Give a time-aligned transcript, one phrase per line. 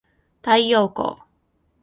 [0.41, 1.27] 太陽光